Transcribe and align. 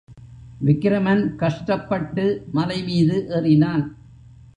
விக்கிரமன் 0.61 1.35
கஷ்டப்பட்டு 1.35 2.25
மலைமீது 2.53 3.17
ஏறினான். 3.29 3.85